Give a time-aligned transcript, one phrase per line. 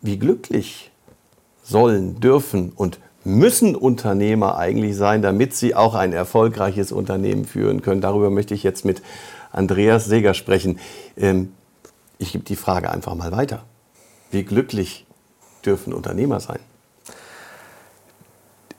[0.00, 0.90] wie glücklich
[1.62, 8.00] sollen, dürfen und müssen Unternehmer eigentlich sein, damit sie auch ein erfolgreiches Unternehmen führen können?
[8.00, 9.02] Darüber möchte ich jetzt mit
[9.52, 10.78] Andreas Seger sprechen.
[11.16, 11.52] Ähm,
[12.18, 13.64] ich gebe die Frage einfach mal weiter.
[14.30, 15.06] Wie glücklich
[15.64, 16.58] dürfen Unternehmer sein?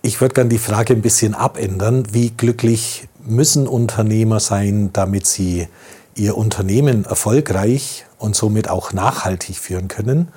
[0.02, 2.13] Ich würde gerne die Frage ein bisschen abändern.
[2.13, 5.68] Wie glücklich müssen Unternehmer sein, damit sie
[6.16, 10.30] ihr Unternehmen erfolgreich und somit auch nachhaltig führen können?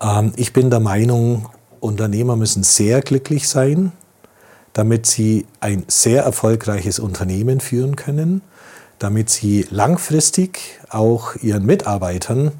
[0.00, 1.48] Ähm, ich bin der Meinung,
[1.80, 3.92] Unternehmer müssen sehr glücklich sein,
[4.72, 8.42] damit sie ein sehr erfolgreiches Unternehmen führen können,
[8.98, 12.52] damit sie langfristig auch ihren Mitarbeitern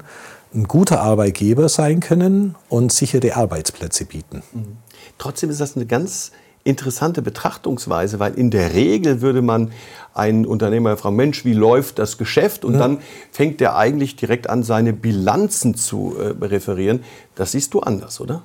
[0.53, 4.43] ein guter Arbeitgeber sein können und sichere Arbeitsplätze bieten.
[4.53, 4.77] Mhm.
[5.17, 6.31] Trotzdem ist das eine ganz
[6.63, 9.71] interessante Betrachtungsweise, weil in der Regel würde man
[10.13, 12.65] einen Unternehmer fragen, Mensch, wie läuft das Geschäft?
[12.65, 12.79] Und ja.
[12.79, 12.99] dann
[13.31, 17.03] fängt er eigentlich direkt an, seine Bilanzen zu äh, referieren.
[17.35, 18.43] Das siehst du anders, oder?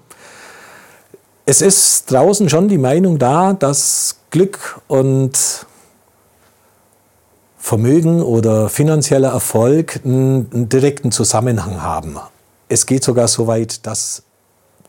[1.44, 5.66] Es ist draußen schon die Meinung da, dass Glück und
[7.58, 12.16] Vermögen oder finanzieller Erfolg einen, einen direkten Zusammenhang haben.
[12.68, 14.22] Es geht sogar so weit, dass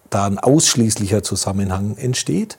[0.09, 2.57] da ein ausschließlicher Zusammenhang entsteht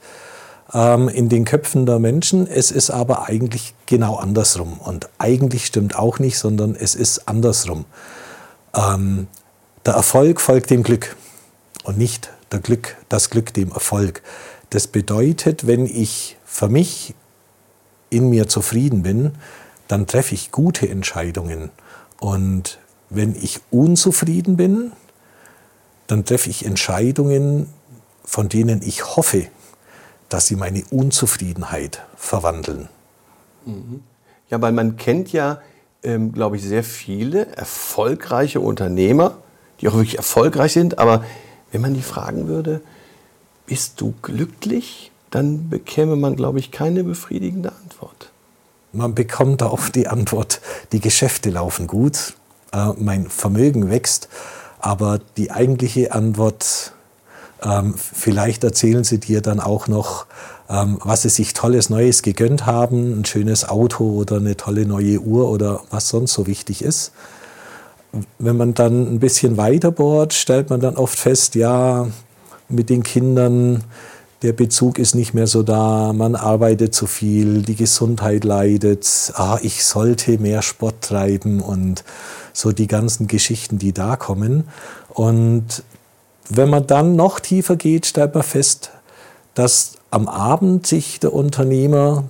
[0.73, 2.47] ähm, in den Köpfen der Menschen.
[2.47, 4.79] Es ist aber eigentlich genau andersrum.
[4.79, 7.85] Und eigentlich stimmt auch nicht, sondern es ist andersrum.
[8.75, 9.29] Ähm,
[9.87, 11.17] der Erfolg folgt dem Glück
[11.85, 14.23] und nicht der Glück, das Glück dem Erfolg.
[14.71, 17.15] Das bedeutet, wenn ich für mich
[18.11, 19.33] in mir zufrieden bin,
[19.87, 21.71] dann treffe ich gute Entscheidungen.
[22.21, 22.79] Und
[23.11, 24.93] wenn ich unzufrieden bin,
[26.07, 27.69] dann treffe ich Entscheidungen,
[28.25, 29.47] von denen ich hoffe,
[30.29, 32.89] dass sie meine Unzufriedenheit verwandeln.
[33.65, 34.03] Mhm.
[34.51, 35.61] Ja, weil man kennt ja,
[36.03, 39.39] ähm, glaube ich, sehr viele erfolgreiche Unternehmer,
[39.81, 40.99] die auch wirklich erfolgreich sind.
[40.99, 41.25] Aber
[41.71, 42.81] wenn man die fragen würde,
[43.67, 48.31] bist du glücklich, dann bekäme man, glaube ich, keine befriedigende Antwort.
[48.93, 50.61] Man bekommt auch die Antwort,
[50.93, 52.35] die Geschäfte laufen gut,
[52.73, 54.29] äh, mein Vermögen wächst.
[54.81, 56.93] Aber die eigentliche Antwort,
[57.63, 60.27] ähm, vielleicht erzählen sie dir dann auch noch,
[60.69, 65.21] ähm, was sie sich tolles Neues gegönnt haben, ein schönes Auto oder eine tolle neue
[65.21, 67.13] Uhr oder was sonst so wichtig ist.
[68.39, 72.07] Wenn man dann ein bisschen weiter bohrt, stellt man dann oft fest, ja,
[72.69, 73.85] mit den Kindern,
[74.43, 79.59] der Bezug ist nicht mehr so da, man arbeitet zu viel, die Gesundheit leidet, ah,
[79.63, 82.05] ich sollte mehr Sport treiben und
[82.53, 84.65] so die ganzen Geschichten, die da kommen.
[85.09, 85.83] Und
[86.49, 88.91] wenn man dann noch tiefer geht, stellt man fest,
[89.55, 92.25] dass am Abend sich der Unternehmer,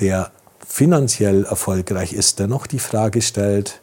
[0.00, 0.30] der
[0.66, 3.80] finanziell erfolgreich ist, dennoch die Frage stellt,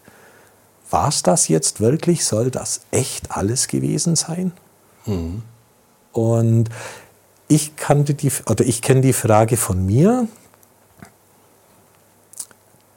[0.89, 2.23] war es das jetzt wirklich?
[2.23, 4.51] Soll das echt alles gewesen sein?
[5.05, 5.41] Mhm.
[6.11, 6.69] Und
[7.47, 10.27] ich kannte die, oder ich kenne die Frage von mir,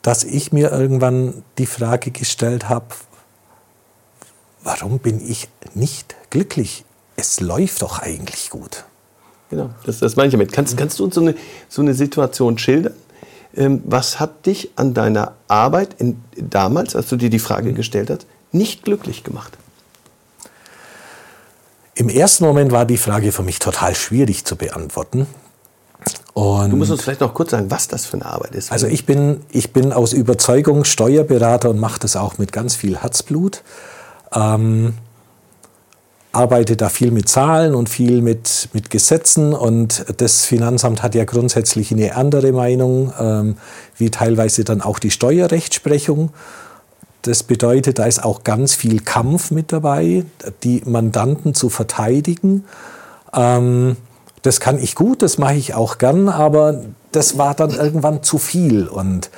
[0.03, 2.87] dass ich mir irgendwann die Frage gestellt habe,
[4.67, 6.85] warum bin ich nicht glücklich?
[7.15, 8.85] Es läuft doch eigentlich gut.
[9.49, 10.53] Genau, das, das meine ich damit.
[10.53, 11.35] Kannst, kannst du uns so eine,
[11.69, 12.95] so eine Situation schildern?
[13.55, 17.75] Ähm, was hat dich an deiner Arbeit in, damals, als du dir die Frage mhm.
[17.77, 19.57] gestellt hast, nicht glücklich gemacht?
[21.95, 25.27] Im ersten Moment war die Frage für mich total schwierig zu beantworten.
[26.35, 28.71] Und du musst uns vielleicht noch kurz sagen, was das für eine Arbeit ist.
[28.71, 32.99] Also ich bin, ich bin aus Überzeugung Steuerberater und mache das auch mit ganz viel
[32.99, 33.63] Herzblut.
[34.37, 34.95] Ähm,
[36.37, 41.25] arbeite da viel mit Zahlen und viel mit, mit Gesetzen und das Finanzamt hat ja
[41.25, 43.57] grundsätzlich eine andere Meinung, ähm,
[43.97, 46.31] wie teilweise dann auch die Steuerrechtsprechung.
[47.23, 50.25] Das bedeutet, da ist auch ganz viel Kampf mit dabei,
[50.63, 52.65] die Mandanten zu verteidigen.
[53.33, 53.97] Ähm,
[54.43, 58.39] das kann ich gut, das mache ich auch gern, aber das war dann irgendwann zu
[58.39, 59.31] viel und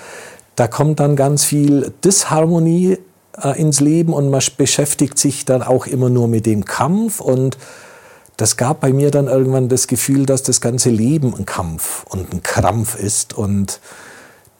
[0.56, 2.98] da kommt dann ganz viel Disharmonie
[3.42, 7.20] äh, ins Leben und man beschäftigt sich dann auch immer nur mit dem Kampf.
[7.20, 7.58] Und
[8.36, 12.32] das gab bei mir dann irgendwann das Gefühl, dass das ganze Leben ein Kampf und
[12.32, 13.36] ein Krampf ist.
[13.36, 13.80] Und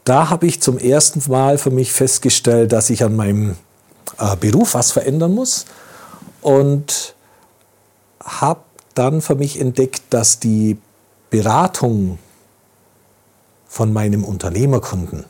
[0.04, 3.56] da habe ich zum ersten Mal für mich festgestellt, dass ich an meinem
[4.18, 5.66] äh, Beruf was verändern muss.
[6.40, 7.14] Und
[8.22, 8.60] habe
[8.94, 10.78] dann für mich entdeckt, dass die
[11.30, 12.18] Beratung
[13.68, 15.24] von meinem Unternehmerkunden,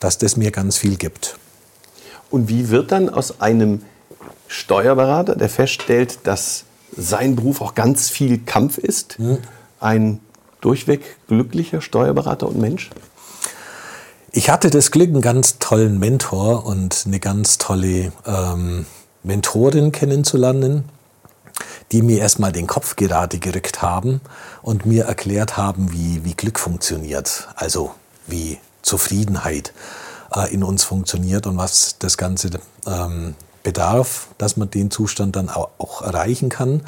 [0.00, 1.38] dass das mir ganz viel gibt.
[2.36, 3.80] Und wie wird dann aus einem
[4.46, 9.38] Steuerberater, der feststellt, dass sein Beruf auch ganz viel Kampf ist, hm.
[9.80, 10.20] ein
[10.60, 12.90] durchweg glücklicher Steuerberater und Mensch?
[14.32, 18.84] Ich hatte das Glück, einen ganz tollen Mentor und eine ganz tolle ähm,
[19.22, 20.84] Mentorin kennenzulernen,
[21.90, 24.20] die mir erstmal den Kopf gerade gerückt haben
[24.60, 27.94] und mir erklärt haben, wie, wie Glück funktioniert, also
[28.26, 29.72] wie Zufriedenheit
[30.44, 32.50] in uns funktioniert und was das Ganze
[32.86, 36.82] ähm, bedarf, dass man den Zustand dann auch, auch erreichen kann.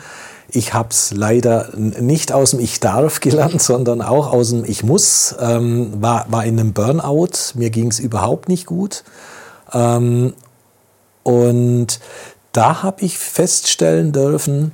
[0.48, 4.84] Ich habe es leider nicht aus dem Ich darf gelernt, sondern auch aus dem Ich
[4.84, 5.34] muss.
[5.40, 9.02] Ähm, war, war in einem Burnout, mir ging es überhaupt nicht gut.
[9.72, 10.34] Ähm,
[11.24, 11.98] und
[12.52, 14.72] da habe ich feststellen dürfen,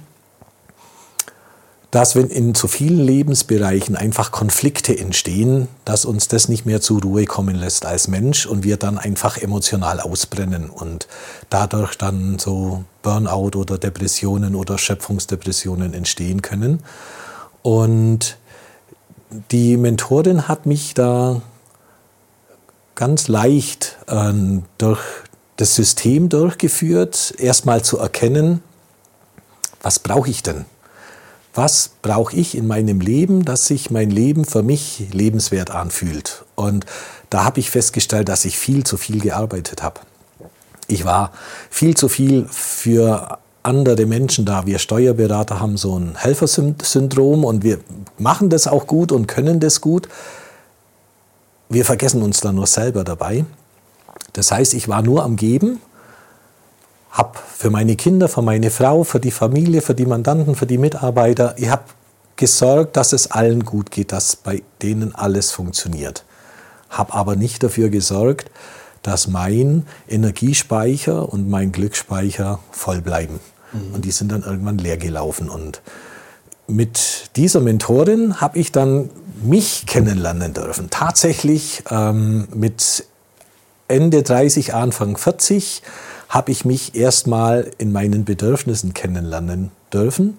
[1.95, 7.01] dass wenn in zu vielen Lebensbereichen einfach Konflikte entstehen, dass uns das nicht mehr zur
[7.01, 11.07] Ruhe kommen lässt als Mensch und wir dann einfach emotional ausbrennen und
[11.51, 16.83] dadurch dann so Burnout oder Depressionen oder Schöpfungsdepressionen entstehen können.
[17.63, 18.39] Und
[19.53, 21.43] die Mentorin hat mich da
[22.97, 24.33] ganz leicht äh,
[24.79, 25.01] durch
[25.55, 28.65] das System durchgeführt, erstmal zu erkennen,
[29.81, 30.65] was brauche ich denn?
[31.55, 36.45] Was brauche ich in meinem Leben, dass sich mein Leben für mich lebenswert anfühlt.
[36.57, 36.85] Und
[37.31, 40.01] da habe ich festgestellt, dass ich viel zu viel gearbeitet habe.
[40.89, 41.33] Ich war
[41.71, 44.67] viel zu viel für andere Menschen da.
[44.67, 47.79] Wir Steuerberater haben so ein Helfersyndrom und wir
[48.19, 50.09] machen das auch gut und können das gut.
[51.69, 53.45] Wir vergessen uns dann nur selber dabei.
[54.35, 55.81] Das heißt, ich war nur am Geben
[57.15, 60.79] habe für meine Kinder, für meine Frau, für die Familie, für die Mandanten, für die
[60.79, 61.85] Mitarbeiter, ich habe
[62.37, 66.25] gesorgt, dass es allen gut geht, dass bei denen alles funktioniert.
[66.91, 68.51] Habe aber nicht dafür gesorgt,
[69.03, 73.39] dass mein Energiespeicher und mein Glücksspeicher voll bleiben.
[73.73, 73.95] Mhm.
[73.95, 75.49] Und die sind dann irgendwann leer gelaufen.
[75.49, 75.83] Und
[76.67, 80.91] mit dieser Mentorin habe ich dann mich kennenlernen dürfen.
[80.91, 83.07] Tatsächlich ähm, mit
[83.87, 85.83] Ende 30, Anfang 40
[86.35, 90.37] habe ich mich erstmal in meinen Bedürfnissen kennenlernen dürfen.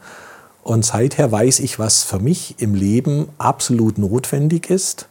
[0.61, 5.07] Und seither weiß ich, was für mich im Leben absolut notwendig ist,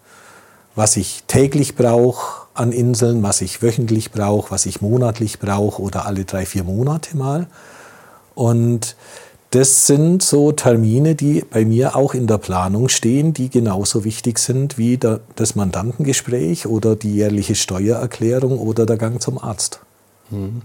[0.75, 6.05] was ich täglich brauche an Inseln, was ich wöchentlich brauche, was ich monatlich brauche oder
[6.05, 7.47] alle drei, vier Monate mal.
[8.35, 8.95] Und
[9.53, 14.39] das sind so Termine, die bei mir auch in der Planung stehen, die genauso wichtig
[14.39, 19.81] sind wie das Mandantengespräch oder die jährliche Steuererklärung oder der Gang zum Arzt.
[20.31, 20.63] Mhm.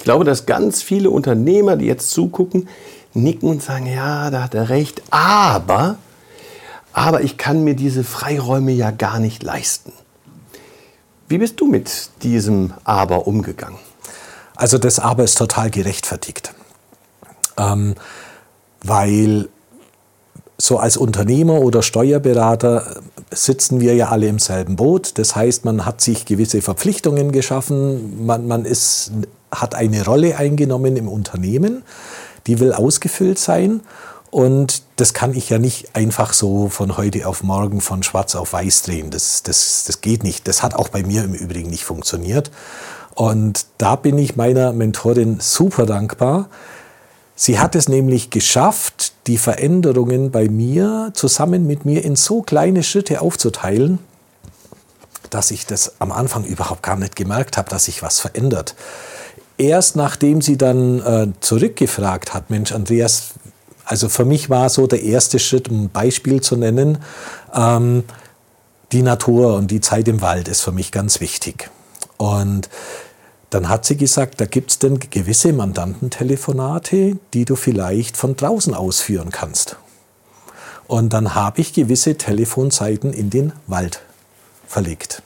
[0.00, 2.70] Ich glaube, dass ganz viele Unternehmer, die jetzt zugucken,
[3.12, 5.96] nicken und sagen, ja, da hat er recht, aber,
[6.94, 9.92] aber ich kann mir diese Freiräume ja gar nicht leisten.
[11.28, 13.76] Wie bist du mit diesem Aber umgegangen?
[14.56, 16.54] Also das Aber ist total gerechtfertigt,
[17.58, 17.94] ähm,
[18.82, 19.50] weil
[20.56, 25.18] so als Unternehmer oder Steuerberater sitzen wir ja alle im selben Boot.
[25.18, 29.12] Das heißt, man hat sich gewisse Verpflichtungen geschaffen, man, man ist
[29.52, 31.82] hat eine Rolle eingenommen im Unternehmen,
[32.46, 33.80] die will ausgefüllt sein.
[34.30, 38.52] Und das kann ich ja nicht einfach so von heute auf morgen von schwarz auf
[38.52, 39.10] weiß drehen.
[39.10, 40.46] Das, das, das geht nicht.
[40.46, 42.50] Das hat auch bei mir im Übrigen nicht funktioniert.
[43.14, 46.48] Und da bin ich meiner Mentorin super dankbar.
[47.34, 52.82] Sie hat es nämlich geschafft, die Veränderungen bei mir zusammen mit mir in so kleine
[52.82, 53.98] Schritte aufzuteilen,
[55.30, 58.76] dass ich das am Anfang überhaupt gar nicht gemerkt habe, dass sich was verändert
[59.60, 63.34] erst nachdem sie dann äh, zurückgefragt hat, Mensch, Andreas,
[63.84, 66.98] also für mich war so der erste Schritt, um ein Beispiel zu nennen,
[67.54, 68.04] ähm,
[68.92, 71.70] die Natur und die Zeit im Wald ist für mich ganz wichtig.
[72.16, 72.68] Und
[73.50, 78.74] dann hat sie gesagt, da gibt es denn gewisse Mandantentelefonate, die du vielleicht von draußen
[78.74, 79.76] ausführen kannst.
[80.86, 84.00] Und dann habe ich gewisse Telefonzeiten in den Wald
[84.66, 85.22] verlegt.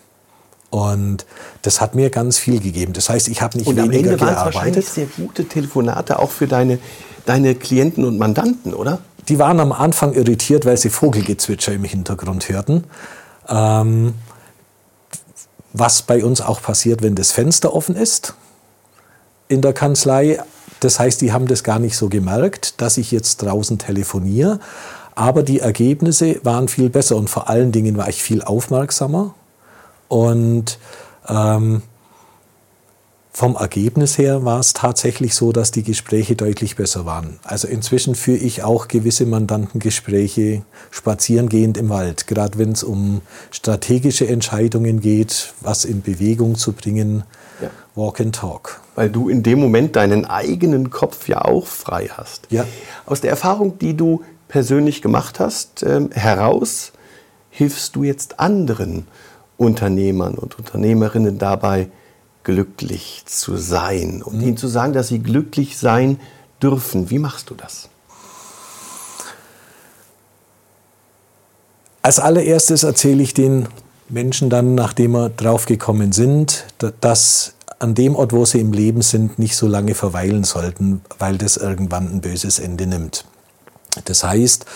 [0.75, 1.25] Und
[1.62, 2.95] das hat mir ganz viel gegeben.
[2.95, 6.19] Das heißt, ich habe nicht und weniger am Ende waren es wahrscheinlich sehr gute Telefonate
[6.19, 6.81] auch für deine,
[7.26, 8.99] deine Klienten und Mandanten, oder?
[9.28, 12.83] Die waren am Anfang irritiert, weil sie Vogelgezwitscher im Hintergrund hörten.
[13.49, 14.14] Ähm,
[15.73, 18.35] was bei uns auch passiert, wenn das Fenster offen ist
[19.47, 20.40] in der Kanzlei.
[20.81, 24.59] Das heißt, die haben das gar nicht so gemerkt, dass ich jetzt draußen telefoniere.
[25.14, 29.37] Aber die Ergebnisse waren viel besser und vor allen Dingen war ich viel aufmerksamer
[30.09, 30.79] und
[31.29, 31.83] ähm,
[33.37, 37.41] vom Ergebnis her war es tatsächlich so, dass die Gespräche deutlich besser waren.
[37.43, 44.29] Also inzwischen führe ich auch gewisse Mandantengespräche spazierengehend im Wald, gerade wenn es um strategische
[44.29, 47.25] Entscheidungen geht, was in Bewegung zu bringen,
[47.61, 47.71] ja.
[47.97, 48.81] Walk and Talk.
[48.95, 52.47] Weil du in dem Moment deinen eigenen Kopf ja auch frei hast.
[52.51, 52.65] Ja.
[53.05, 56.93] Aus der Erfahrung, die du persönlich gemacht hast, äh, heraus
[57.51, 59.09] hilfst du jetzt anderen
[59.57, 61.89] Unternehmern und Unternehmerinnen dabei,
[62.43, 66.21] glücklich zu sein und ihnen zu sagen, dass sie glücklich sein
[66.63, 67.11] dürfen.
[67.11, 67.89] Wie machst du das?
[72.03, 73.67] Als allererstes erzähle ich den
[74.11, 76.67] Menschen dann, nachdem wir draufgekommen sind,
[77.01, 81.39] dass an dem Ort, wo sie im Leben sind, nicht so lange verweilen sollten, weil
[81.39, 83.25] das irgendwann ein böses Ende nimmt.
[84.05, 84.67] Das heißt,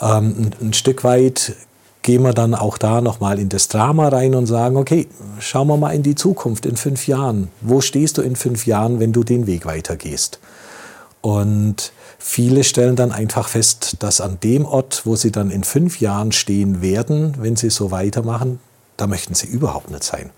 [0.00, 1.54] ähm, ein Stück weit
[2.02, 5.76] gehen wir dann auch da nochmal in das Drama rein und sagen, okay, schauen wir
[5.76, 7.48] mal in die Zukunft, in fünf Jahren.
[7.60, 10.40] Wo stehst du in fünf Jahren, wenn du den Weg weitergehst?
[11.20, 16.00] Und viele stellen dann einfach fest, dass an dem Ort, wo sie dann in fünf
[16.00, 18.58] Jahren stehen werden, wenn sie so weitermachen,
[18.96, 20.30] da möchten sie überhaupt nicht sein.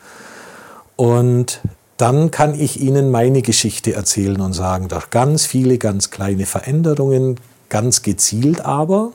[0.96, 1.60] Und
[1.96, 7.40] dann kann ich ihnen meine Geschichte erzählen und sagen, durch ganz viele, ganz kleine Veränderungen,
[7.70, 9.12] ganz gezielt aber,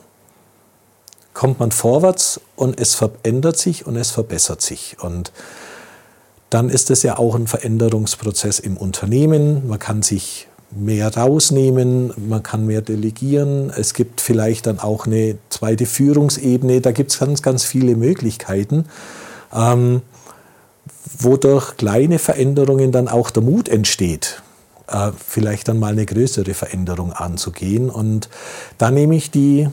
[1.34, 4.96] kommt man vorwärts und es verändert sich und es verbessert sich.
[5.00, 5.32] Und
[6.50, 9.68] dann ist es ja auch ein Veränderungsprozess im Unternehmen.
[9.68, 13.70] Man kann sich mehr rausnehmen, man kann mehr delegieren.
[13.70, 16.80] Es gibt vielleicht dann auch eine zweite Führungsebene.
[16.80, 18.86] Da gibt es ganz, ganz viele Möglichkeiten,
[19.54, 20.02] ähm,
[21.18, 24.42] wodurch kleine Veränderungen dann auch der Mut entsteht,
[24.88, 27.90] äh, vielleicht dann mal eine größere Veränderung anzugehen.
[27.90, 28.28] Und
[28.78, 29.68] da nehme ich die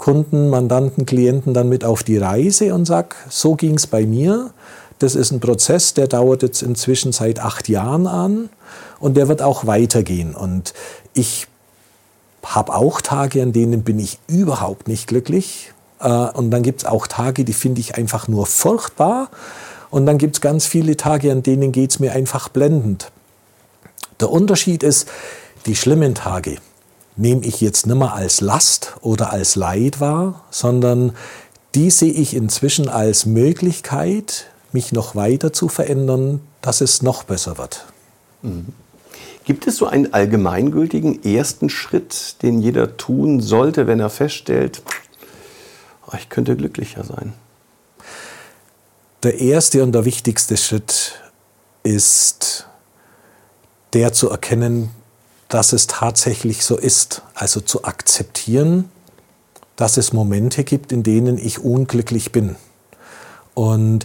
[0.00, 4.50] Kunden, Mandanten, Klienten dann mit auf die Reise und sage, so ging es bei mir.
[4.98, 8.48] Das ist ein Prozess, der dauert jetzt inzwischen seit acht Jahren an
[8.98, 10.34] und der wird auch weitergehen.
[10.34, 10.72] Und
[11.12, 11.48] ich
[12.42, 15.74] habe auch Tage, an denen bin ich überhaupt nicht glücklich.
[16.00, 19.28] Äh, und dann gibt es auch Tage, die finde ich einfach nur furchtbar.
[19.90, 23.12] Und dann gibt es ganz viele Tage, an denen geht es mir einfach blendend.
[24.18, 25.08] Der Unterschied ist,
[25.66, 26.56] die schlimmen Tage,
[27.20, 31.12] nehme ich jetzt nicht mehr als Last oder als Leid wahr, sondern
[31.74, 37.58] die sehe ich inzwischen als Möglichkeit, mich noch weiter zu verändern, dass es noch besser
[37.58, 37.84] wird.
[38.42, 38.68] Mhm.
[39.44, 44.82] Gibt es so einen allgemeingültigen ersten Schritt, den jeder tun sollte, wenn er feststellt,
[46.06, 47.34] oh, ich könnte glücklicher sein?
[49.22, 51.20] Der erste und der wichtigste Schritt
[51.82, 52.66] ist
[53.92, 54.90] der zu erkennen,
[55.50, 57.22] dass es tatsächlich so ist.
[57.34, 58.90] Also zu akzeptieren,
[59.76, 62.56] dass es Momente gibt, in denen ich unglücklich bin.
[63.54, 64.04] Und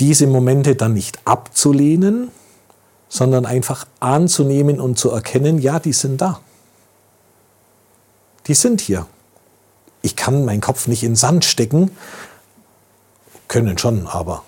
[0.00, 2.30] diese Momente dann nicht abzulehnen,
[3.08, 6.40] sondern einfach anzunehmen und zu erkennen, ja, die sind da.
[8.48, 9.06] Die sind hier.
[10.02, 11.90] Ich kann meinen Kopf nicht in Sand stecken,
[13.46, 14.42] können schon, aber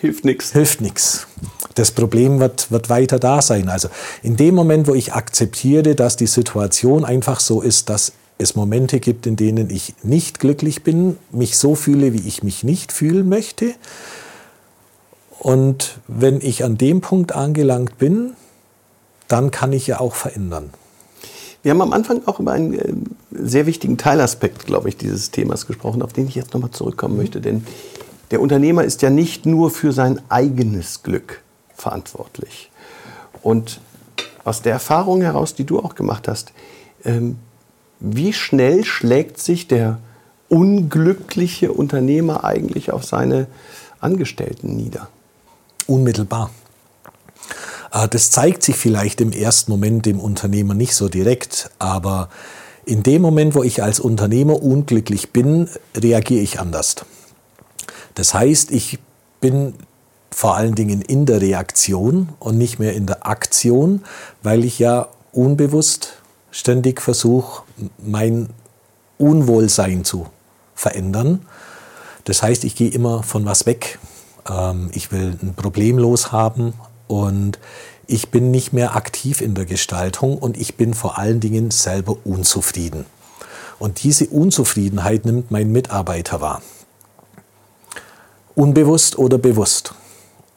[0.00, 0.52] hilft nichts.
[0.52, 1.26] Hilft nichts
[1.76, 3.68] das Problem wird, wird weiter da sein.
[3.68, 3.88] Also
[4.22, 8.98] in dem Moment, wo ich akzeptiere, dass die Situation einfach so ist, dass es Momente
[8.98, 13.28] gibt, in denen ich nicht glücklich bin, mich so fühle, wie ich mich nicht fühlen
[13.28, 13.74] möchte.
[15.38, 18.32] Und wenn ich an dem Punkt angelangt bin,
[19.28, 20.70] dann kann ich ja auch verändern.
[21.62, 22.92] Wir haben am Anfang auch über einen äh,
[23.32, 27.40] sehr wichtigen Teilaspekt, glaube ich, dieses Themas gesprochen, auf den ich jetzt nochmal zurückkommen möchte.
[27.40, 27.66] Denn
[28.30, 31.42] der Unternehmer ist ja nicht nur für sein eigenes Glück
[31.74, 32.70] verantwortlich.
[33.42, 33.80] Und
[34.44, 36.52] aus der Erfahrung heraus, die du auch gemacht hast,
[37.04, 37.38] ähm,
[38.00, 39.98] wie schnell schlägt sich der
[40.48, 43.46] unglückliche Unternehmer eigentlich auf seine
[44.00, 45.08] Angestellten nieder?
[45.86, 46.50] Unmittelbar.
[47.92, 52.28] Äh, das zeigt sich vielleicht im ersten Moment dem Unternehmer nicht so direkt, aber
[52.84, 56.96] in dem Moment, wo ich als Unternehmer unglücklich bin, reagiere ich anders.
[58.16, 58.98] Das heißt, ich
[59.40, 59.74] bin
[60.32, 64.02] vor allen Dingen in der Reaktion und nicht mehr in der Aktion,
[64.42, 66.14] weil ich ja unbewusst
[66.50, 67.62] ständig versuche,
[67.98, 68.48] mein
[69.18, 70.26] Unwohlsein zu
[70.74, 71.46] verändern.
[72.24, 73.98] Das heißt, ich gehe immer von was weg.
[74.48, 76.72] Ähm, ich will ein Problem loshaben
[77.06, 77.58] und
[78.06, 82.16] ich bin nicht mehr aktiv in der Gestaltung und ich bin vor allen Dingen selber
[82.24, 83.04] unzufrieden.
[83.78, 86.62] Und diese Unzufriedenheit nimmt mein Mitarbeiter wahr.
[88.56, 89.94] Unbewusst oder bewusst.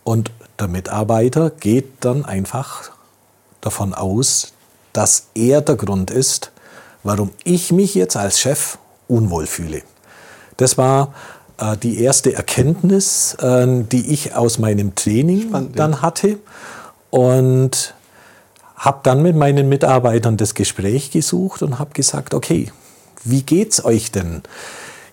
[0.03, 2.89] Und der Mitarbeiter geht dann einfach
[3.61, 4.53] davon aus,
[4.93, 6.51] dass er der Grund ist,
[7.03, 9.83] warum ich mich jetzt als Chef unwohl fühle.
[10.57, 11.13] Das war
[11.59, 16.01] äh, die erste Erkenntnis, äh, die ich aus meinem Training Spannend, dann ja.
[16.01, 16.39] hatte.
[17.11, 17.93] und
[18.75, 22.71] habe dann mit meinen Mitarbeitern das Gespräch gesucht und habe gesagt, okay,
[23.25, 24.41] wie geht's euch denn?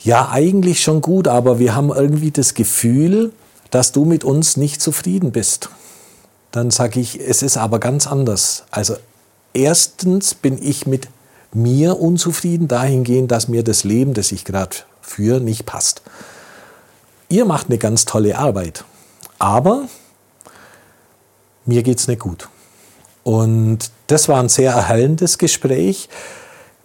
[0.01, 3.33] Ja, eigentlich schon gut, aber wir haben irgendwie das Gefühl,
[3.71, 5.71] dass du mit uns nicht zufrieden bist.
[6.53, 8.65] Dann sage ich, es ist aber ganz anders.
[8.71, 8.97] Also
[9.53, 11.09] erstens bin ich mit
[11.53, 16.03] mir unzufrieden dahingehend, dass mir das Leben, das ich gerade führe, nicht passt.
[17.29, 18.85] Ihr macht eine ganz tolle Arbeit,
[19.39, 19.89] aber
[21.65, 22.49] mir geht es nicht gut.
[23.25, 26.09] Und das war ein sehr erhellendes Gespräch.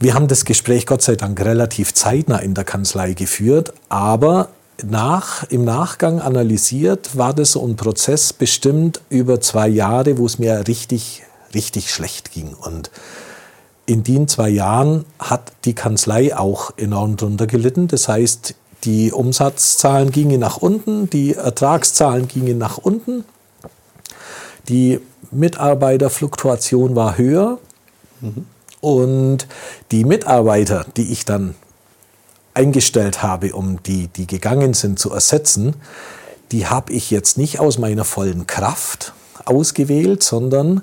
[0.01, 4.50] Wir haben das Gespräch Gott sei Dank relativ zeitnah in der Kanzlei geführt, aber
[4.84, 10.39] nach, im Nachgang analysiert war das so ein Prozess bestimmt über zwei Jahre, wo es
[10.39, 11.22] mir richtig,
[11.53, 12.55] richtig schlecht ging.
[12.55, 12.89] Und
[13.86, 17.88] in den zwei Jahren hat die Kanzlei auch enorm drunter gelitten.
[17.88, 18.55] Das heißt,
[18.86, 23.24] die Umsatzzahlen gingen nach unten, die Ertragszahlen gingen nach unten.
[24.67, 27.60] Die Mitarbeiterfluktuation war höher
[28.20, 28.48] mhm.
[28.82, 29.48] Und
[29.92, 31.56] die Mitarbeiter, die ich dann
[32.54, 35.76] eingestellt habe, um die, die gegangen sind, zu ersetzen,
[36.52, 39.14] die habe ich jetzt nicht aus meiner vollen Kraft
[39.46, 40.82] ausgewählt, sondern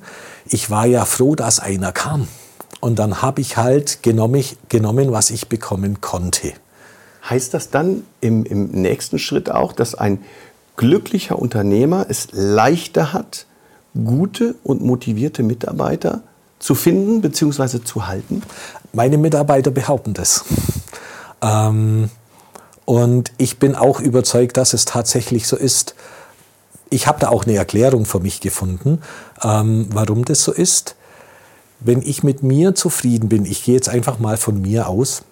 [0.48, 2.26] ich war ja froh, dass einer kam.
[2.80, 6.52] Und dann habe ich halt genommen, genommen, was ich bekommen konnte.
[7.28, 10.24] Heißt das dann im, im nächsten Schritt auch, dass ein
[10.76, 13.46] glücklicher Unternehmer es leichter hat,
[13.92, 16.22] gute und motivierte Mitarbeiter
[16.58, 17.82] zu finden bzw.
[17.82, 18.42] zu halten?
[18.92, 20.44] Meine Mitarbeiter behaupten das.
[21.42, 22.10] ähm,
[22.84, 25.94] und ich bin auch überzeugt, dass es tatsächlich so ist.
[26.90, 29.02] Ich habe da auch eine Erklärung für mich gefunden,
[29.42, 30.96] ähm, warum das so ist.
[31.80, 35.22] Wenn ich mit mir zufrieden bin, ich gehe jetzt einfach mal von mir aus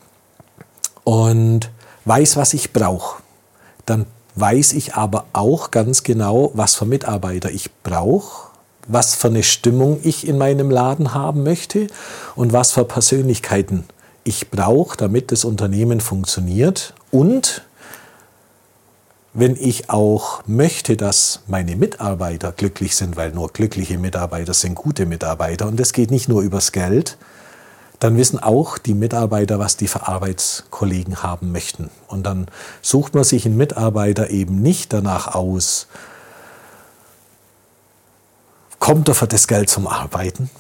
[1.03, 1.71] und
[2.05, 3.23] weiß, was ich brauche,
[3.87, 8.46] dann weiß ich aber auch ganz genau, was für Mitarbeiter ich brauche,
[8.89, 11.89] was für eine Stimmung ich in meinem Laden haben möchte
[12.35, 13.85] und was für Persönlichkeiten
[14.25, 16.95] ich brauche, damit das Unternehmen funktioniert.
[17.11, 17.63] Und
[19.33, 25.05] wenn ich auch möchte, dass meine Mitarbeiter glücklich sind, weil nur glückliche Mitarbeiter sind gute
[25.05, 27.19] Mitarbeiter und das geht nicht nur übers Geld,
[27.99, 31.91] dann wissen auch die Mitarbeiter, was die für Arbeitskollegen haben möchten.
[32.09, 32.47] Und dann
[32.83, 35.87] sucht man sich einen Mitarbeiter eben nicht danach aus,
[38.79, 40.51] kommt er für das Geld zum Arbeiten?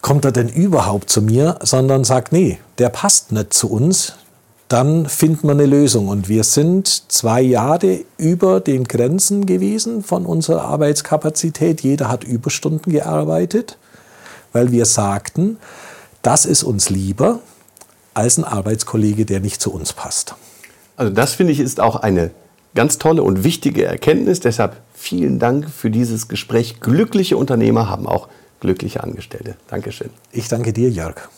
[0.00, 1.58] Kommt er denn überhaupt zu mir?
[1.62, 4.14] Sondern sagt, nee, der passt nicht zu uns.
[4.68, 6.08] Dann finden wir eine Lösung.
[6.08, 11.82] Und wir sind zwei Jahre über den Grenzen gewesen von unserer Arbeitskapazität.
[11.82, 13.78] Jeder hat Überstunden gearbeitet,
[14.52, 15.58] weil wir sagten,
[16.22, 17.40] das ist uns lieber
[18.14, 20.34] als ein Arbeitskollege, der nicht zu uns passt.
[20.96, 22.30] Also das finde ich ist auch eine
[22.74, 24.40] ganz tolle und wichtige Erkenntnis.
[24.40, 26.80] Deshalb vielen Dank für dieses Gespräch.
[26.80, 28.28] Glückliche Unternehmer haben auch
[28.60, 29.56] glückliche Angestellte.
[29.68, 30.10] Dankeschön.
[30.30, 31.28] Ich danke dir, Jörg.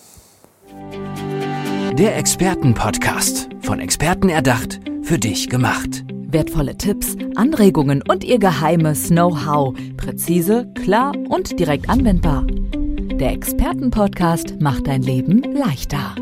[1.98, 3.48] Der Expertenpodcast.
[3.62, 6.04] Von Experten erdacht, für dich gemacht.
[6.26, 9.74] Wertvolle Tipps, Anregungen und ihr geheimes Know-how.
[9.96, 12.44] Präzise, klar und direkt anwendbar.
[13.20, 16.16] Der Expertenpodcast macht dein Leben leichter.